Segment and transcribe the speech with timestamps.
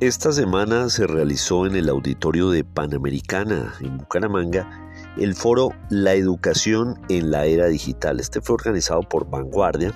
[0.00, 4.66] Esta semana se realizó en el auditorio de Panamericana, en Bucaramanga,
[5.18, 8.18] el foro La Educación en la Era Digital.
[8.18, 9.92] Este fue organizado por Vanguardia,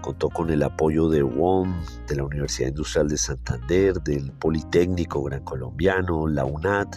[0.00, 1.74] contó con el apoyo de WOM,
[2.08, 6.88] de la Universidad Industrial de Santander, del Politécnico Gran Colombiano, la UNAD,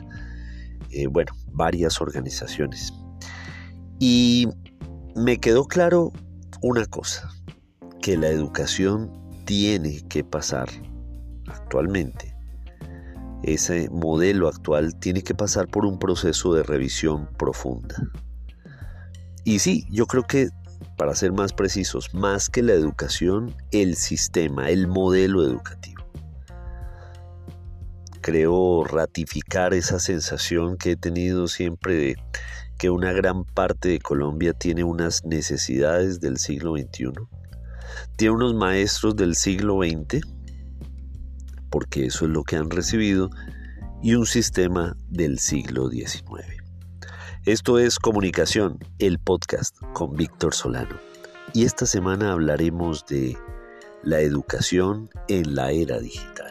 [0.89, 2.93] eh, bueno, varias organizaciones.
[3.99, 4.47] Y
[5.17, 6.13] me quedó claro
[6.61, 7.29] una cosa,
[8.01, 9.11] que la educación
[9.43, 10.69] tiene que pasar
[11.51, 12.35] actualmente,
[13.43, 17.95] ese modelo actual tiene que pasar por un proceso de revisión profunda.
[19.43, 20.49] Y sí, yo creo que,
[20.97, 26.03] para ser más precisos, más que la educación, el sistema, el modelo educativo.
[28.21, 32.15] Creo ratificar esa sensación que he tenido siempre de
[32.77, 37.13] que una gran parte de Colombia tiene unas necesidades del siglo XXI,
[38.15, 40.21] tiene unos maestros del siglo XX,
[41.71, 43.31] porque eso es lo que han recibido,
[44.03, 46.61] y un sistema del siglo XIX.
[47.45, 50.99] Esto es Comunicación, el podcast con Víctor Solano.
[51.53, 53.37] Y esta semana hablaremos de
[54.03, 56.50] la educación en la era digital.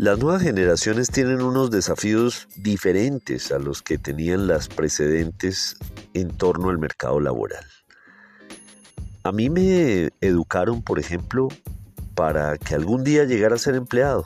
[0.00, 5.76] Las nuevas generaciones tienen unos desafíos diferentes a los que tenían las precedentes
[6.14, 7.66] en torno al mercado laboral.
[9.24, 11.48] A mí me educaron, por ejemplo,
[12.14, 14.24] para que algún día llegara a ser empleado.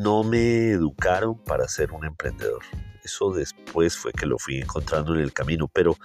[0.00, 2.64] No me educaron para ser un emprendedor.
[3.04, 5.96] Eso después fue que lo fui encontrando en el camino, pero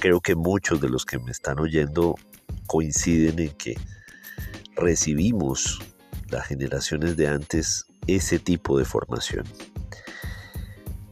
[0.00, 2.16] creo que muchos de los que me están oyendo
[2.66, 3.78] coinciden en que
[4.74, 5.78] recibimos
[6.30, 9.44] las generaciones de antes ese tipo de formación.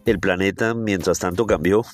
[0.05, 1.85] El planeta, mientras tanto, cambió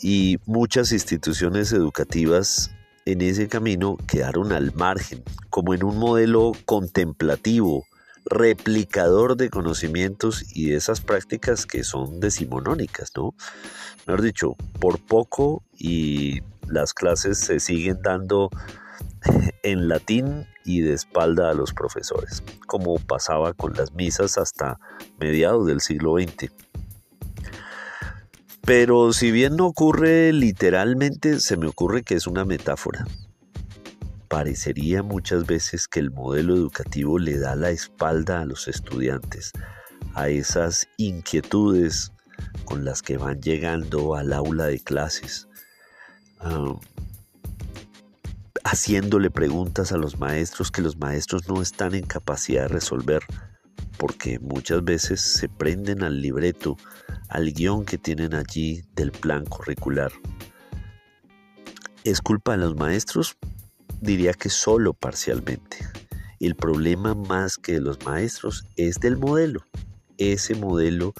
[0.00, 2.70] y muchas instituciones educativas
[3.06, 7.86] en ese camino quedaron al margen, como en un modelo contemplativo,
[8.26, 13.34] replicador de conocimientos y de esas prácticas que son decimonónicas, ¿no?
[14.06, 18.50] Mejor dicho, por poco y las clases se siguen dando
[19.62, 24.78] en latín y de espalda a los profesores, como pasaba con las misas hasta
[25.18, 26.52] mediados del siglo XX.
[28.64, 33.06] Pero si bien no ocurre literalmente, se me ocurre que es una metáfora.
[34.28, 39.52] Parecería muchas veces que el modelo educativo le da la espalda a los estudiantes,
[40.14, 42.12] a esas inquietudes
[42.66, 45.48] con las que van llegando al aula de clases.
[46.40, 46.74] Ah,
[48.70, 53.22] haciéndole preguntas a los maestros que los maestros no están en capacidad de resolver,
[53.96, 56.76] porque muchas veces se prenden al libreto,
[57.30, 60.12] al guion que tienen allí del plan curricular.
[62.04, 63.38] ¿Es culpa de los maestros?
[64.02, 65.78] Diría que solo parcialmente.
[66.38, 69.64] El problema más que de los maestros es del modelo,
[70.18, 71.14] ese modelo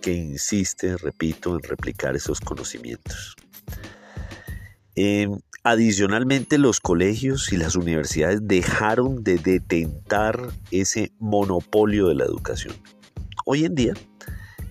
[0.00, 3.34] que insiste, repito, en replicar esos conocimientos.
[4.94, 12.76] Em, Adicionalmente, los colegios y las universidades dejaron de detentar ese monopolio de la educación.
[13.46, 13.94] Hoy en día,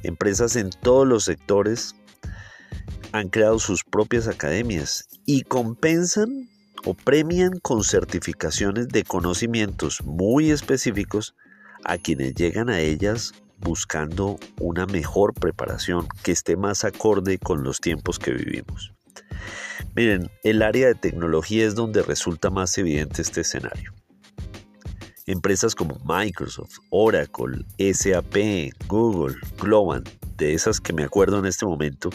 [0.03, 1.95] empresas en todos los sectores
[3.11, 6.47] han creado sus propias academias y compensan
[6.85, 11.33] o premian con certificaciones de conocimientos muy específicos
[11.83, 17.79] a quienes llegan a ellas buscando una mejor preparación que esté más acorde con los
[17.79, 18.93] tiempos que vivimos.
[19.95, 23.93] Miren, el área de tecnología es donde resulta más evidente este escenario.
[25.27, 32.09] Empresas como Microsoft, Oracle, SAP, Google, Globant, de esas que me acuerdo en este momento,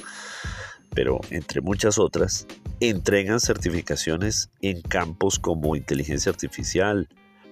[0.93, 2.49] pero entre muchas otras,
[2.81, 7.09] entregan certificaciones en campos como inteligencia artificial,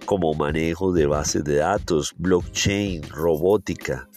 [0.06, 4.08] como manejo de bases de datos, blockchain, robótica,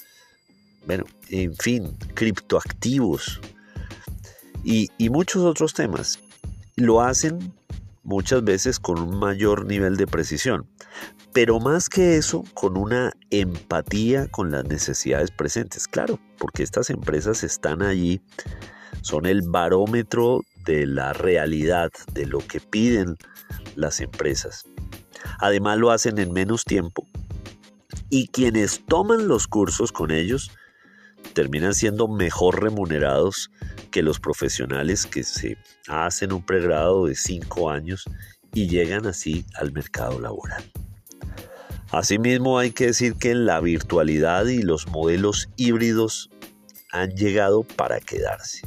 [0.87, 3.39] bueno, en fin, criptoactivos,
[4.63, 6.19] y, muchos otros temas.
[6.75, 7.53] Lo hacen
[8.03, 10.67] muchas veces con un mayor nivel de precisión,
[11.33, 17.43] pero más que eso, con una empatía con las necesidades presentes, claro, porque estas empresas
[17.43, 18.21] están allí,
[19.01, 23.17] son el barómetro de la realidad, de lo que piden
[23.75, 24.65] las empresas.
[25.39, 27.07] Además lo hacen en menos tiempo
[28.09, 30.51] y quienes toman los cursos con ellos
[31.33, 33.51] terminan siendo mejor remunerados
[33.89, 35.57] que los profesionales que se
[35.87, 38.05] hacen un pregrado de 5 años
[38.53, 40.63] y llegan así al mercado laboral.
[41.91, 46.29] Asimismo, hay que decir que la virtualidad y los modelos híbridos
[46.91, 48.61] han llegado para quedarse.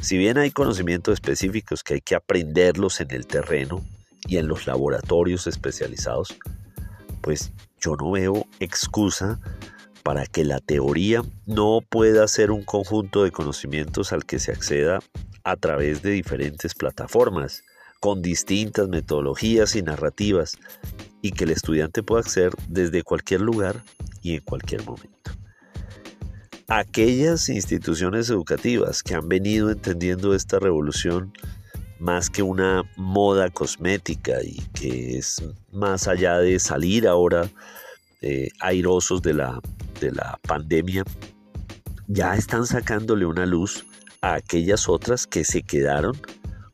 [0.00, 3.82] Si bien hay conocimientos específicos que hay que aprenderlos en el terreno
[4.26, 6.36] y en los laboratorios especializados,
[7.22, 9.40] pues yo no veo excusa
[10.04, 15.00] para que la teoría no pueda ser un conjunto de conocimientos al que se acceda
[15.44, 17.64] a través de diferentes plataformas,
[18.00, 20.58] con distintas metodologías y narrativas,
[21.22, 23.82] y que el estudiante pueda acceder desde cualquier lugar
[24.22, 25.32] y en cualquier momento.
[26.68, 31.32] Aquellas instituciones educativas que han venido entendiendo esta revolución
[31.98, 35.42] más que una moda cosmética y que es
[35.72, 37.48] más allá de salir ahora
[38.20, 39.60] eh, airosos de la,
[40.04, 41.04] de la pandemia,
[42.06, 43.86] ya están sacándole una luz
[44.20, 46.16] a aquellas otras que se quedaron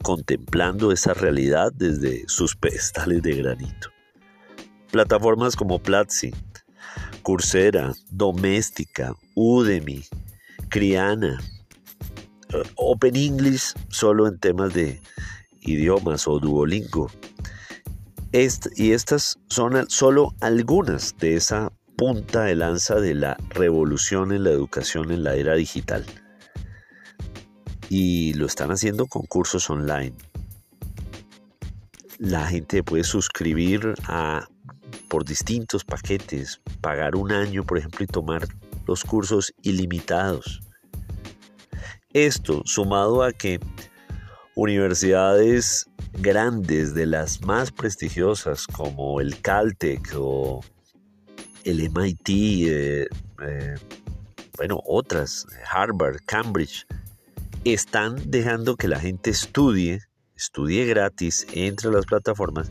[0.03, 3.91] contemplando esa realidad desde sus pedestales de granito.
[4.91, 6.33] Plataformas como Platzi,
[7.23, 10.05] Coursera, Doméstica, Udemy,
[10.69, 11.41] Criana,
[12.49, 15.01] eh, Open English solo en temas de
[15.61, 17.11] idiomas o Duolingo.
[18.33, 24.51] y estas son solo algunas de esa punta de lanza de la revolución en la
[24.53, 26.07] educación en la era digital.
[27.91, 30.15] Y lo están haciendo con cursos online.
[32.17, 34.49] La gente puede suscribir a
[35.11, 38.49] por distintos paquetes, pagar un año, por ejemplo, y tomar
[38.87, 40.63] los cursos ilimitados.
[42.15, 43.61] Esto sumado a que
[44.55, 50.63] universidades grandes de las más prestigiosas como el Caltech o
[51.65, 53.09] el MIT, eh,
[53.43, 53.75] eh,
[54.57, 56.87] bueno, otras, Harvard, Cambridge,
[57.65, 60.01] están dejando que la gente estudie,
[60.37, 62.71] estudie gratis entre las plataformas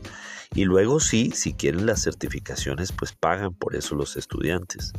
[0.54, 4.92] y luego sí, si quieren las certificaciones, pues pagan por eso los estudiantes.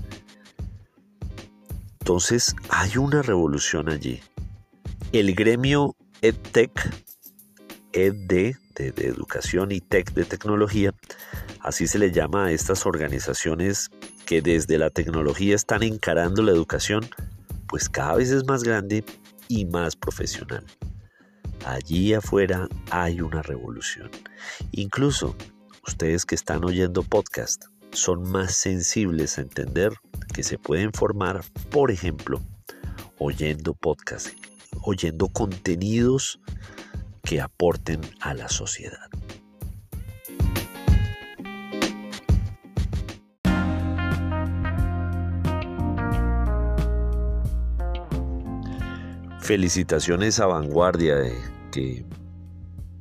[1.99, 4.21] Entonces hay una revolución allí.
[5.11, 6.71] El gremio EdTech,
[7.93, 10.93] ED de, de, educación y Tech de tecnología,
[11.63, 13.89] así se le llama a estas organizaciones
[14.25, 17.07] que desde la tecnología están encarando la educación,
[17.67, 19.03] pues cada vez es más grande
[19.47, 20.65] y más profesional.
[21.65, 24.09] Allí afuera hay una revolución.
[24.71, 25.35] Incluso
[25.87, 29.93] ustedes que están oyendo podcast son más sensibles a entender
[30.33, 32.41] que se pueden formar, por ejemplo,
[33.19, 34.29] oyendo podcast,
[34.81, 36.39] oyendo contenidos
[37.23, 39.09] que aporten a la sociedad.
[49.51, 51.33] Felicitaciones a Vanguardia, de
[51.73, 52.05] que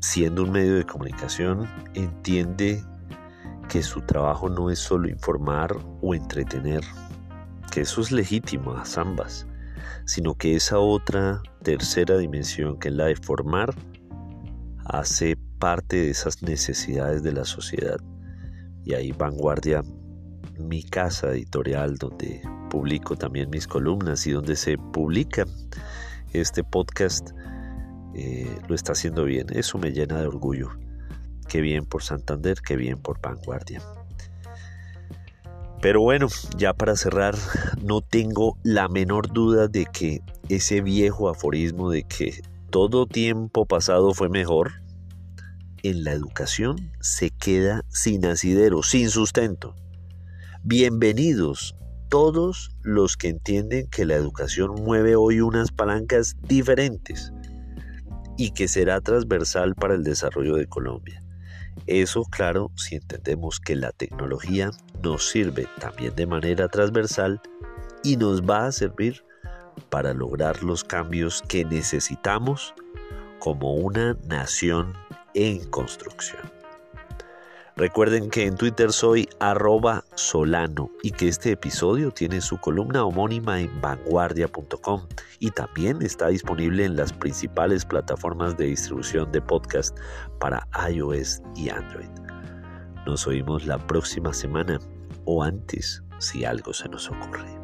[0.01, 2.83] siendo un medio de comunicación entiende
[3.69, 6.83] que su trabajo no es solo informar o entretener,
[7.71, 9.47] que eso es legítimo a ambas,
[10.07, 13.73] sino que esa otra tercera dimensión que es la de formar
[14.87, 18.01] hace parte de esas necesidades de la sociedad.
[18.83, 19.85] Y ahí Vanguardia,
[20.59, 25.47] mi casa editorial donde publico también mis columnas y donde se publica
[26.33, 27.31] este podcast
[28.15, 29.47] eh, lo está haciendo bien.
[29.51, 30.71] Eso me llena de orgullo.
[31.49, 33.83] Qué bien por Santander, qué bien por Vanguardia.
[35.81, 37.35] Pero bueno, ya para cerrar,
[37.83, 44.13] no tengo la menor duda de que ese viejo aforismo de que todo tiempo pasado
[44.13, 44.73] fue mejor,
[45.83, 49.75] en la educación se queda sin asidero, sin sustento.
[50.63, 51.75] Bienvenidos
[52.11, 57.33] todos los que entienden que la educación mueve hoy unas palancas diferentes
[58.37, 61.23] y que será transversal para el desarrollo de Colombia.
[61.87, 67.41] Eso, claro, si entendemos que la tecnología nos sirve también de manera transversal
[68.03, 69.25] y nos va a servir
[69.89, 72.75] para lograr los cambios que necesitamos
[73.39, 74.95] como una nación
[75.35, 76.60] en construcción.
[77.77, 83.61] Recuerden que en Twitter soy arroba solano y que este episodio tiene su columna homónima
[83.61, 85.07] en vanguardia.com
[85.39, 89.97] y también está disponible en las principales plataformas de distribución de podcast
[90.39, 92.11] para iOS y Android.
[93.07, 94.79] Nos oímos la próxima semana
[95.25, 97.60] o antes si algo se nos ocurre.